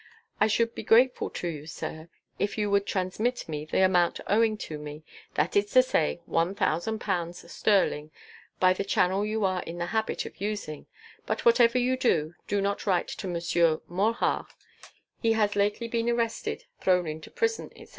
[0.39, 2.09] "I should be grateful to you, sir,
[2.39, 5.03] if you would transmit me the amount owing to me,
[5.35, 8.09] that is to say one thousand pounds sterling,
[8.59, 10.87] by the channel you are in the habit of using;
[11.27, 14.47] but whatever you do, do not write to Monsieur Morhardt;
[15.21, 17.89] he has lately been arrested, thrown into prison, etc.